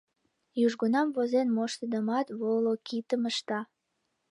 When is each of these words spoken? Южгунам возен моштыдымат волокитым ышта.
Южгунам 0.65 1.07
возен 1.15 1.47
моштыдымат 1.55 2.27
волокитым 2.39 3.21
ышта. 3.31 3.59